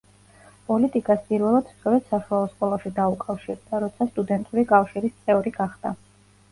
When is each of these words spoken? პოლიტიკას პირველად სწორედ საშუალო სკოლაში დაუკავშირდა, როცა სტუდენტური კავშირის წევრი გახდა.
პოლიტიკას 0.69 1.21
პირველად 1.27 1.69
სწორედ 1.73 2.09
საშუალო 2.13 2.49
სკოლაში 2.55 2.93
დაუკავშირდა, 2.97 3.83
როცა 3.87 4.11
სტუდენტური 4.13 4.67
კავშირის 4.77 5.19
წევრი 5.25 5.55
გახდა. 5.65 5.97